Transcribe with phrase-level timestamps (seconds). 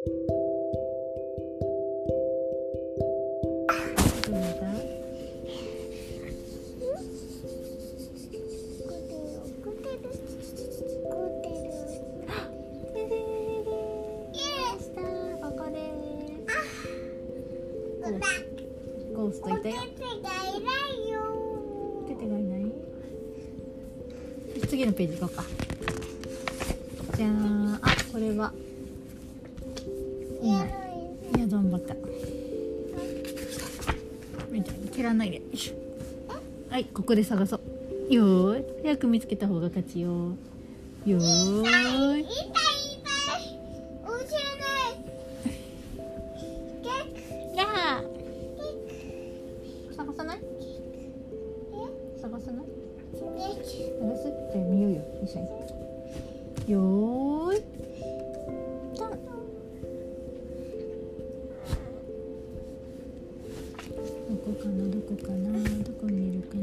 [0.00, 19.50] ゴースト。
[19.50, 19.74] いたよ。
[22.08, 22.72] テテがいない
[24.66, 25.44] 次のページ行こうか。
[27.18, 27.30] じゃあ
[27.82, 28.50] あこれは
[30.50, 30.68] いない
[31.36, 31.94] いやどんばった。
[34.50, 35.40] みたいに蹴らないで。
[36.68, 37.60] はいここで探そう。
[38.12, 38.64] よーい。
[38.82, 40.36] 早く見つけた方が勝ちよ
[41.06, 42.26] よーい。
[64.52, 65.52] こかなどこかな
[65.84, 66.62] どこにいるかな。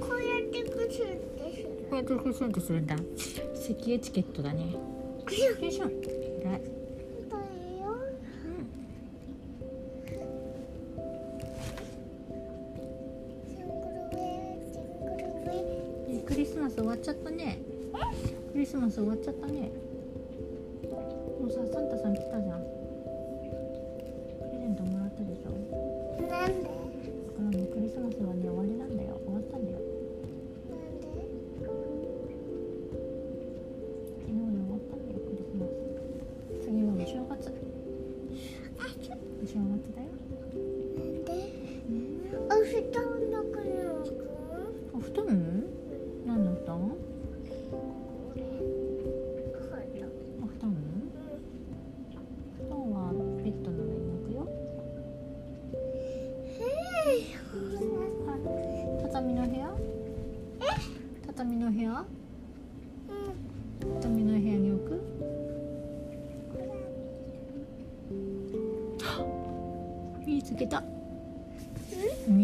[0.00, 2.96] こうやってクシュンとするんだ。
[3.54, 4.74] 席エチケットだね。
[5.24, 5.92] クシュン。
[6.00, 6.21] 偉い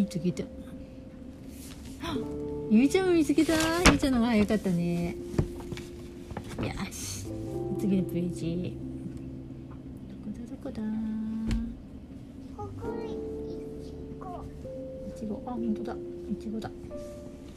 [0.09, 0.43] つけた。
[2.71, 3.53] ゆいちゃんも見つけた。
[3.91, 5.11] ゆいちゃんの方が早かったね。
[5.11, 5.15] よ
[6.91, 7.27] し。
[7.79, 8.77] 次のページ。
[10.51, 10.83] どこだ？
[12.57, 14.43] どこだ？
[15.09, 15.43] いちご。
[15.47, 15.97] あ本当だ。
[16.31, 16.71] いちごだ。
[16.71, 16.73] う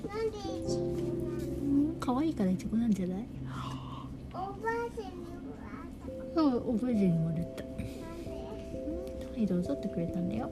[0.07, 3.25] ん可愛いからいちごなんじゃない？
[6.35, 7.63] そうおばあちゃんにもらった。
[7.63, 7.69] は
[9.37, 10.51] いどうぞってくれたんだよ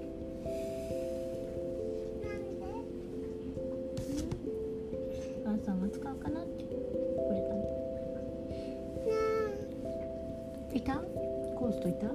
[5.69, 6.77] さんが使うかなってくれ
[10.71, 10.95] だいた？
[11.55, 12.07] コーストいた？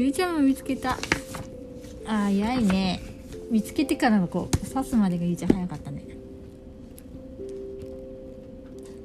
[0.00, 0.92] ゆいちゃんも見つけた。
[2.06, 3.02] あーやいね。
[3.50, 6.02] 見つけてからのこう刺すまでがゆいちゃん早かったね。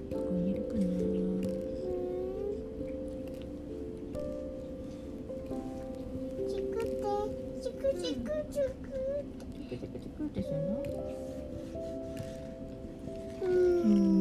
[0.10, 0.80] ここにいるかな。
[6.48, 8.88] チクチクチク
[10.24, 10.42] って。
[10.42, 10.82] するの？
[13.44, 14.15] うーん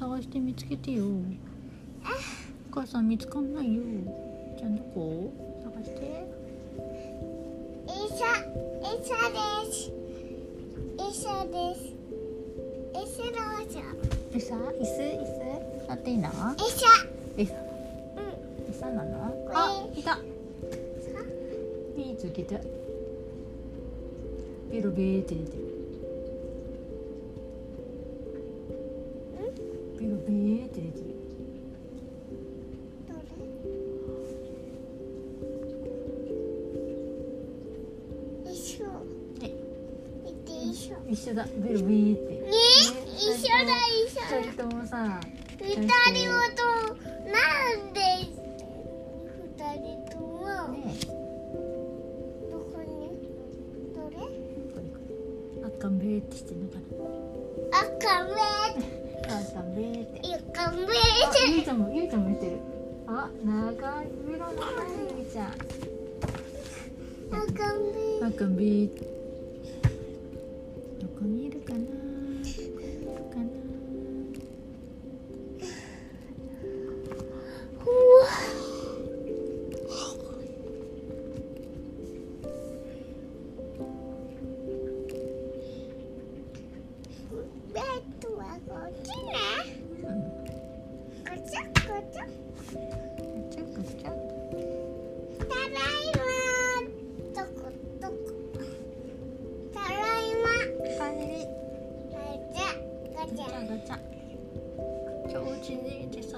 [0.00, 1.04] 探して見つけてよ。
[1.04, 3.82] お母さん見つかんないよ。
[4.58, 5.30] ちゃんどこ
[5.62, 6.26] 探して。
[7.86, 8.24] 医者
[8.80, 9.92] 医者です。
[10.96, 11.92] です。
[12.94, 13.76] 医者どうぞ
[14.32, 15.02] えさ椅子？
[15.02, 15.86] 椅子？
[15.86, 16.28] 座っていいの？
[16.30, 16.86] 医者。
[17.36, 17.54] えさ
[18.16, 18.74] うん。
[18.74, 19.34] 餌なの？
[19.52, 20.18] あいた。
[21.94, 22.56] 見つけた
[24.72, 25.69] ベロベーって出てる
[41.40, 42.42] だベロベーってね
[43.16, 43.72] 一緒だ
[44.04, 44.20] 一緒。
[44.20, 44.84] だ二人とも。
[44.86, 45.20] さ
[45.58, 46.60] 二人はと
[47.24, 47.32] な
[47.76, 48.00] んで？
[49.40, 50.28] 二人とも。
[50.68, 50.76] ね
[52.50, 52.92] どこに？
[53.94, 54.14] どれ？
[55.64, 56.76] あっかんべーってしてんのか
[57.72, 58.38] 赤目な
[59.38, 60.16] あっかんべーって
[60.52, 60.88] 赤目あ
[61.48, 62.58] ゆいちゃんもゆいちゃんも見てる
[63.06, 65.46] あ長いベロ長いゆいちゃん
[67.32, 67.48] 赤
[68.20, 69.10] 目あっかんべーどこ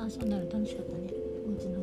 [0.05, 1.09] にいてさ遊んだの楽しかったね。
[1.47, 1.82] おうちの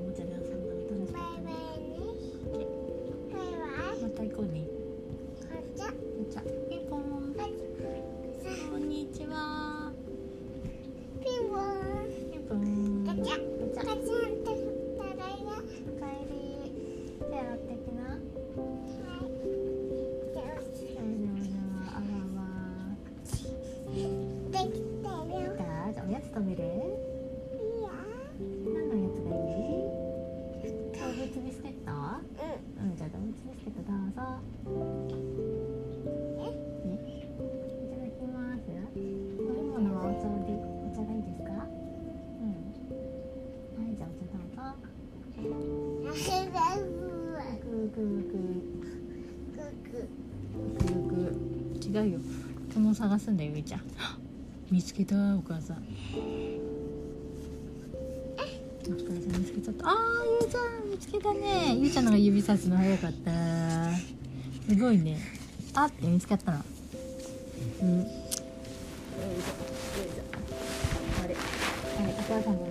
[52.00, 52.20] 違うよ。
[52.74, 53.82] その探すんだよゆいちゃん。
[54.72, 55.84] 見つけたお母さん。
[58.88, 59.90] お疲れさん見つけちゃった。
[59.90, 59.96] あー
[60.42, 61.76] ゆいちゃん見つけたね。
[61.78, 63.92] ゆいちゃんのが指さすの早かった。
[64.68, 65.20] すごいね。
[65.74, 66.64] あって見つかったの。
[67.82, 68.00] うん。
[68.00, 68.04] あ
[71.28, 71.36] れ。
[71.36, 72.69] あれお母さんの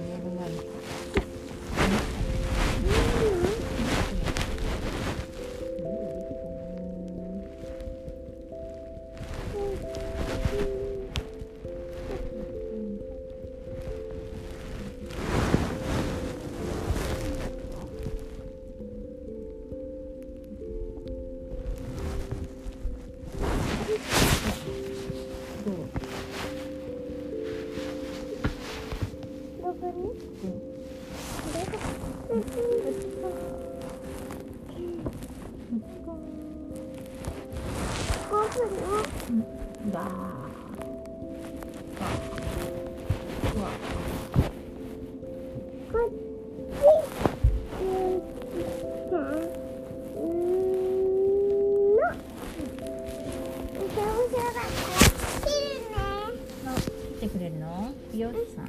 [57.28, 57.92] てくれるの？
[58.12, 58.66] 美容師さん？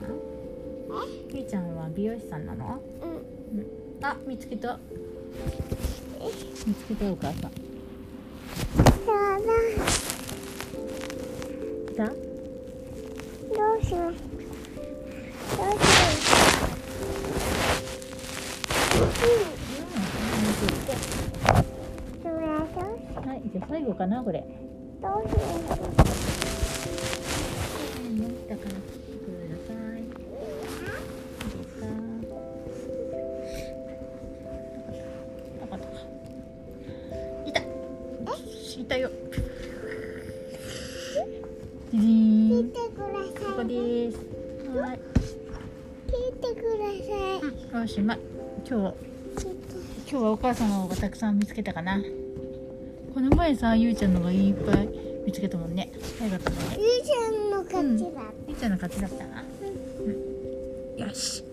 [1.33, 2.81] ゆいちゃんは美容師さんなの？
[3.01, 4.05] うん。
[4.05, 4.77] あ見つけた。
[6.67, 7.51] 見つけたお母さん。
[11.99, 12.07] ど
[13.77, 14.01] うしよう。
[14.01, 14.19] どうしよう。
[23.27, 24.43] はいじゃあ最後かなこれ
[25.01, 25.39] どうしよ
[25.95, 25.98] 何
[28.49, 31.85] だから来てくださいいいですか
[35.61, 35.91] なかったか
[37.45, 37.63] いたい
[38.87, 39.11] たよ。
[41.91, 44.17] じじーん聞いてくだここさいです
[44.75, 44.99] はい
[46.07, 47.87] 聞いてくださいうんよ。
[47.87, 48.17] しま
[48.67, 48.95] 今日
[50.11, 52.01] 今日はお母さんの方がたくさん見つけたかな
[53.13, 54.89] この前さゆうちゃんのがいっぱい
[55.25, 56.77] 見つけたもんね早かったもんね
[57.79, 57.97] うん。
[57.97, 59.43] ゆうちゃんの勝ちだったな。
[60.01, 60.99] うん。
[60.99, 61.43] よし。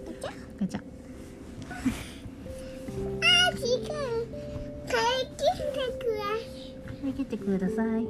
[0.58, 0.80] ガチャ。
[0.80, 3.86] あー違う
[4.88, 5.42] 帰って
[5.98, 6.22] くだ
[7.02, 8.08] 見切ってくださいで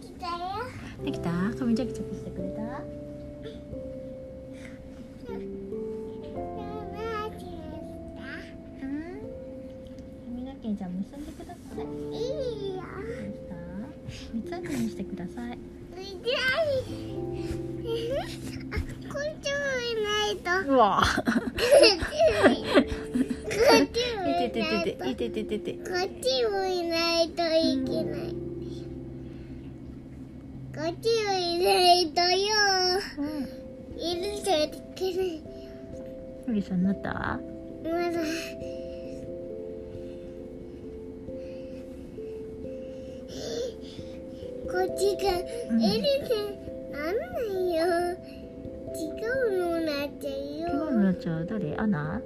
[0.00, 0.34] きたよ。
[1.02, 1.30] できた？
[1.58, 2.62] 髪チャキチャキしてくれた？
[5.32, 5.38] うん。
[10.26, 11.84] 髪の毛じゃあ結んでください？
[14.98, 15.58] してください。
[20.66, 21.02] うわ。
[24.26, 28.34] いてていてていててててこっちもいないといけない。
[30.74, 32.46] こっちもいないとよ。
[33.18, 33.48] うん。
[33.98, 34.52] いるとい
[34.94, 35.02] け
[36.52, 36.62] ない。
[36.62, 37.38] さんなった？
[51.18, 51.76] ちゃう誰？
[51.76, 52.20] アナ？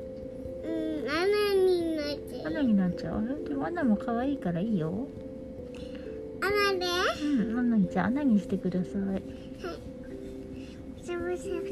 [0.65, 2.47] うん穴になっちゃう。
[2.47, 3.45] アナになっちゃう？
[3.49, 5.09] でもアナも可愛いからいいよ。
[6.41, 6.87] 穴で？
[7.23, 8.93] うんアナにじゃあアナにしてください。
[11.05, 11.63] すみません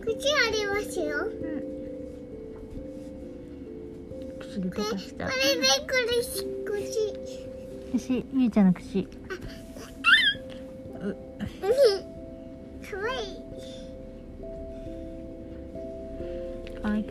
[0.00, 1.16] 口ありますよ。
[1.18, 1.32] うん。
[4.40, 5.26] 口で溶かした。
[5.26, 6.74] れでこれし口。
[7.92, 9.08] 口ゆいちゃんの口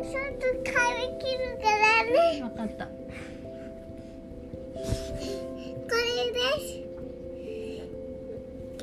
[0.00, 0.74] ょっと髪
[1.18, 2.42] 切るからね。
[2.42, 2.86] 分かった。
[2.86, 2.92] こ
[5.94, 6.66] れです。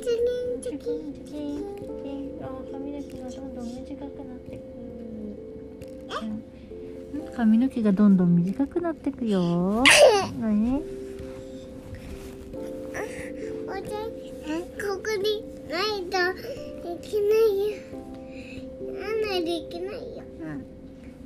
[0.01, 0.17] チリ
[0.57, 0.95] ンチチキキン。
[0.99, 2.39] ンチキンチキン。
[2.71, 4.61] 髪の毛がどんどん短くなってく。
[6.23, 9.83] うん髪の毛がどんどん短くなってくよ。
[10.39, 11.04] 何？
[16.01, 16.33] ない
[16.81, 17.77] とできないよ。
[19.01, 20.23] あんなできないよ。
[20.41, 20.49] うん。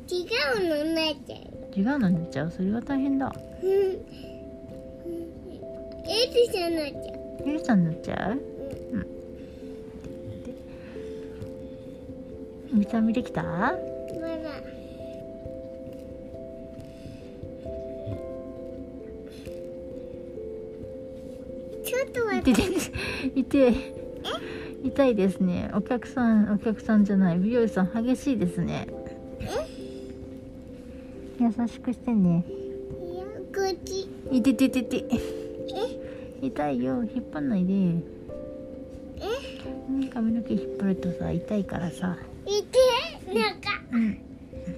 [0.08, 0.14] 違
[0.58, 1.40] うのになっちゃう
[1.78, 2.52] 違うのになっちゃう？
[2.52, 3.32] それは大変だ。
[3.62, 3.70] うん。
[3.70, 3.80] うん。
[6.08, 7.20] エリさんになっちゃう。
[7.46, 8.42] ゆりさんになっちゃう？
[12.72, 13.44] 見た目できた？
[13.44, 13.78] まだ。
[21.84, 22.52] ちょっと待って。
[22.52, 22.66] 痛い
[23.36, 23.99] 痛い
[24.84, 25.70] 痛いですね。
[25.74, 27.40] お客さんお客さんじゃない。
[27.40, 28.88] 美容師さん激しいですね。
[31.40, 32.46] 優しくしてね。
[34.32, 35.06] いてててて
[36.42, 36.46] え？
[36.46, 37.04] 痛いよ。
[37.04, 37.74] 引っ張んないで。
[37.74, 38.00] え？
[39.90, 42.18] うん髪の毛引っ張るとさ痛いからさ。
[42.46, 42.64] い？
[42.64, 42.80] て
[43.34, 43.38] 中？
[43.94, 44.18] うん。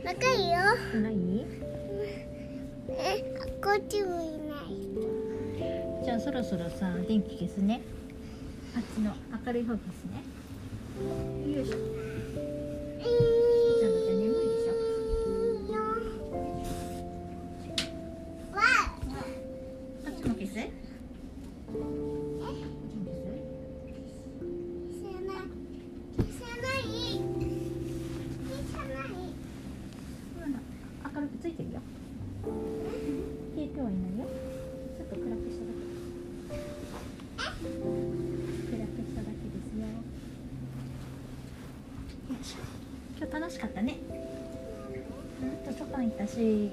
[0.04, 0.58] 仲いいよ。
[1.02, 1.46] ない？
[2.90, 3.24] え？
[3.64, 6.04] こっちもいない。
[6.04, 7.82] じゃあそろそろさ電気消すね
[8.76, 9.14] あっちの
[9.46, 10.24] 明るい方ですね。
[11.56, 13.51] よいしょ。
[46.42, 46.72] し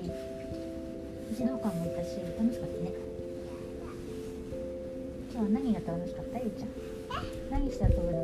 [1.37, 2.91] 児童館もいたし楽しかったね。
[5.31, 6.39] 今日は何が楽しかった？
[6.39, 6.71] ゆうちゃん。
[7.51, 8.18] 何して遊ぶの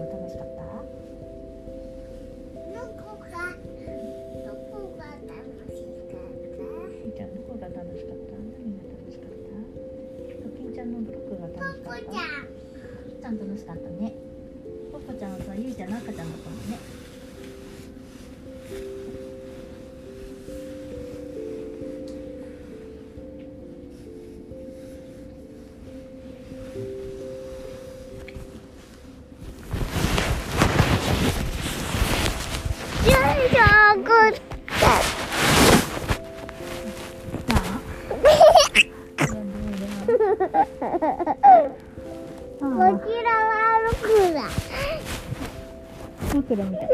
[46.56, 46.93] 枕みたい。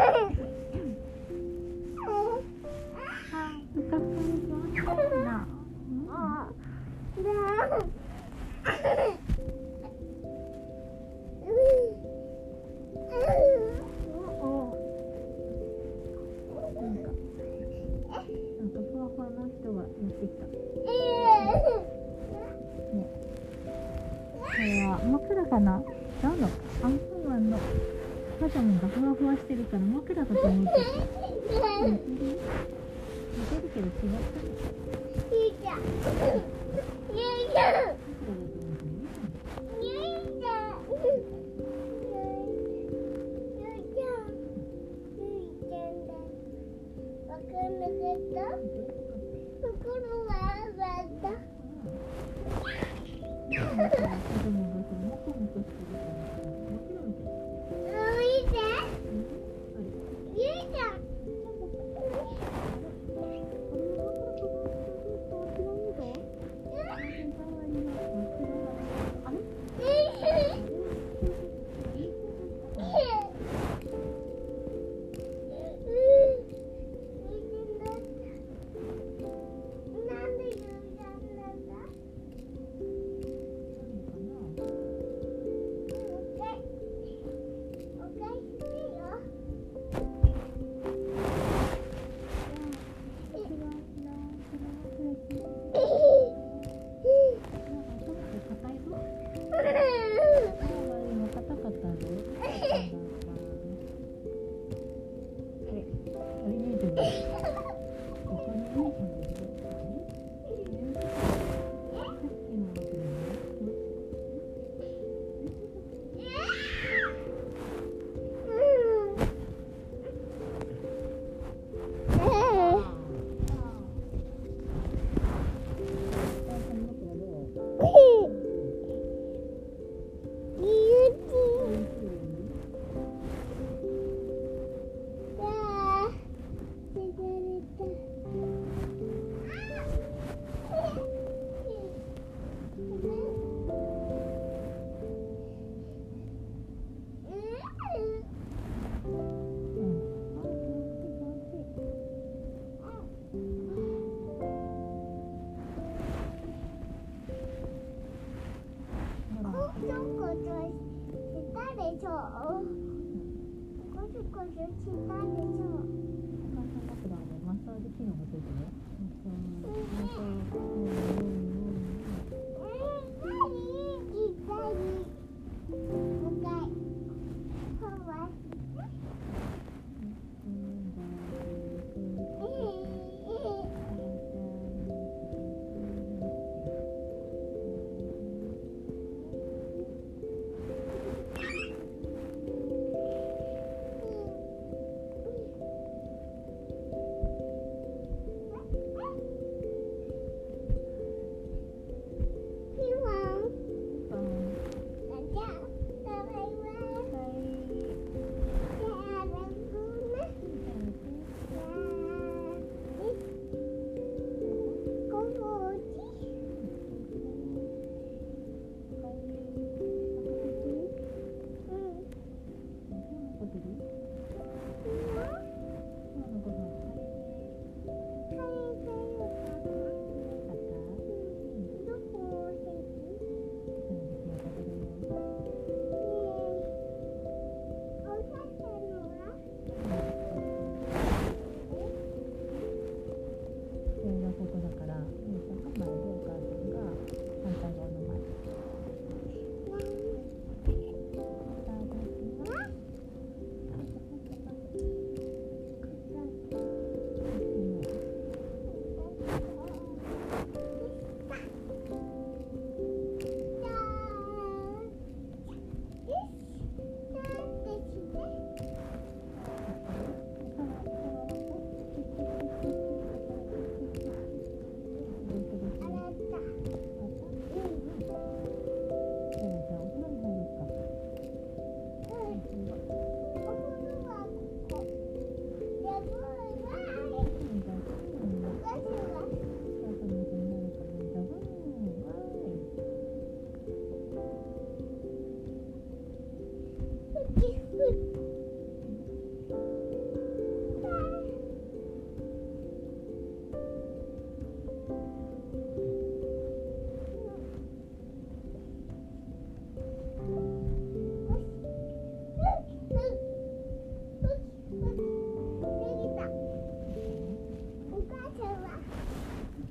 [127.81, 128.20] で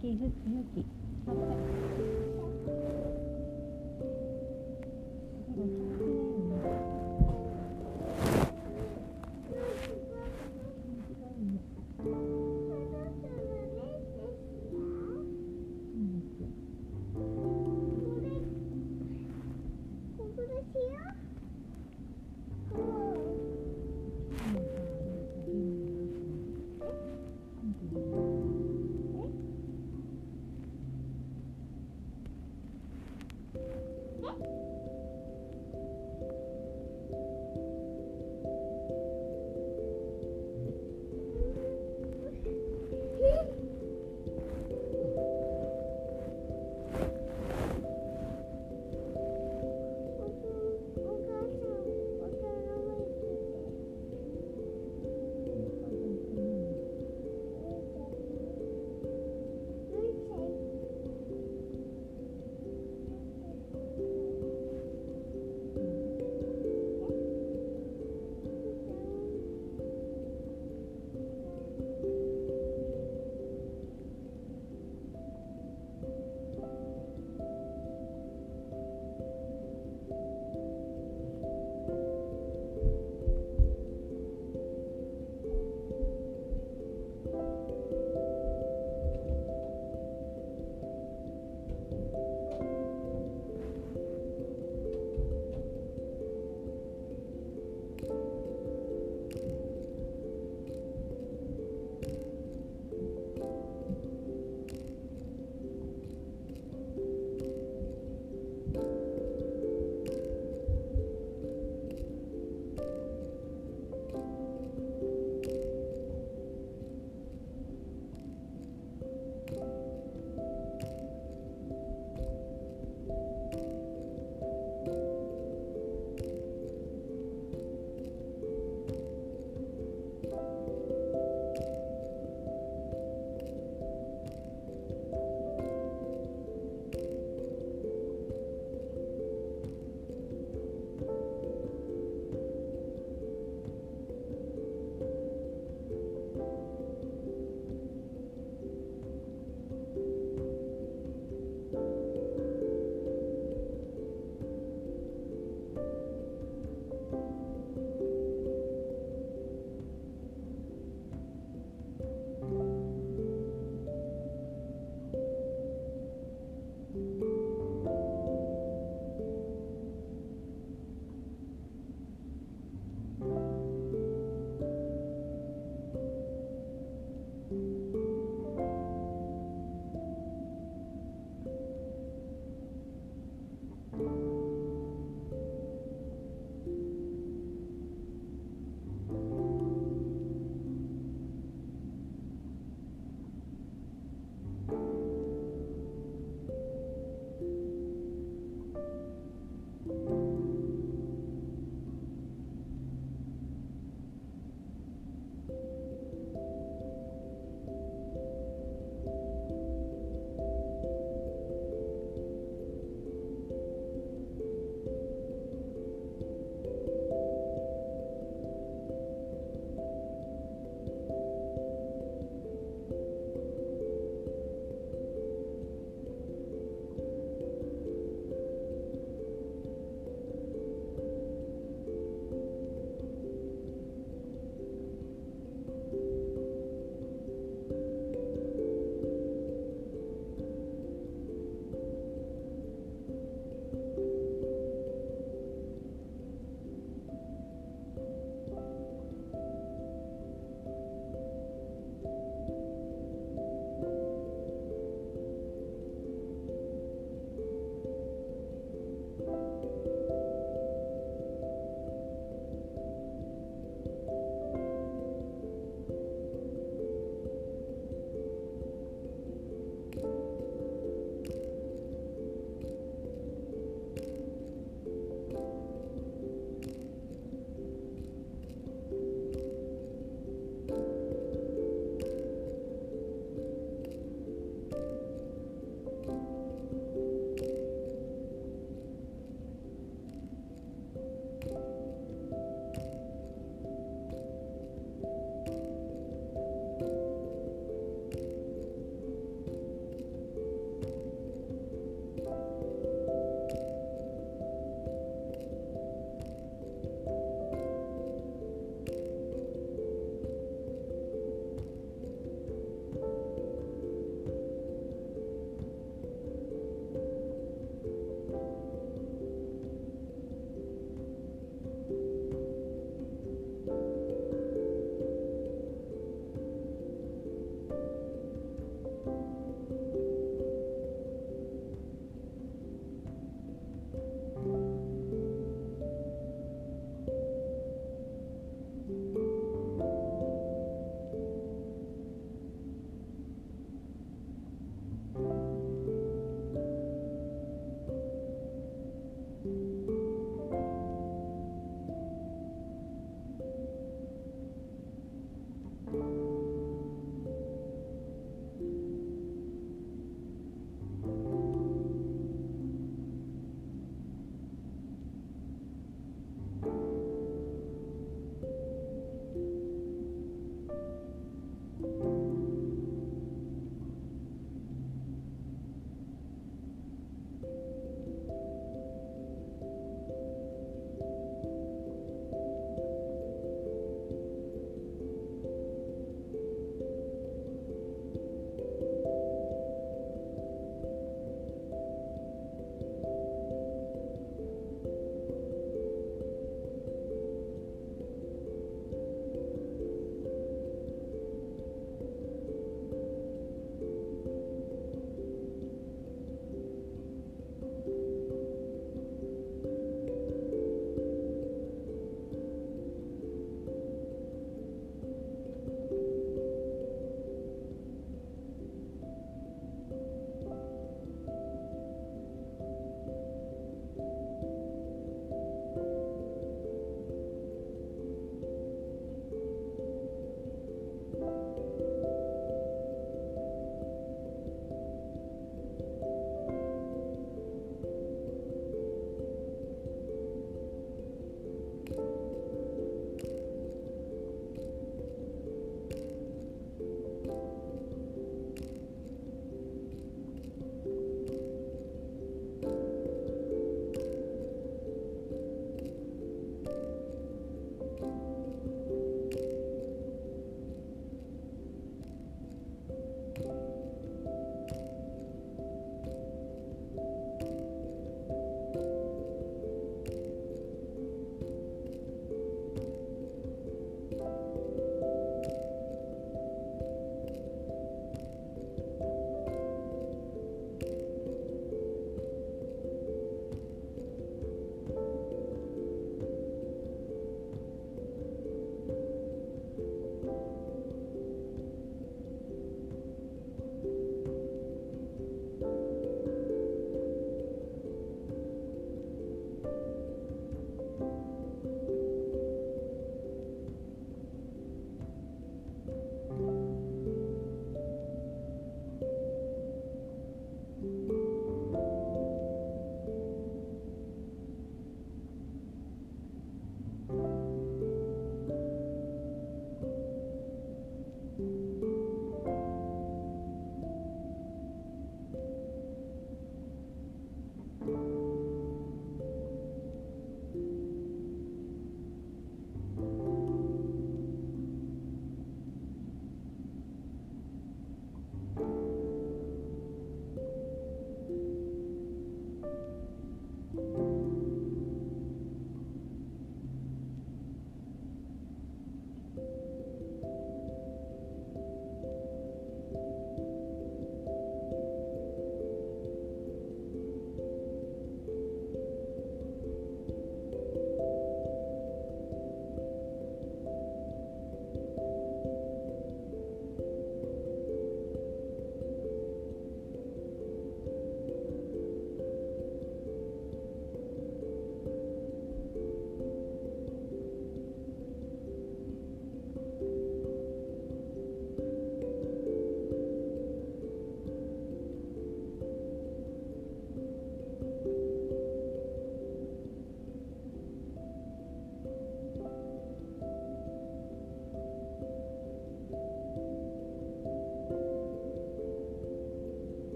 [0.00, 0.82] きふつよき。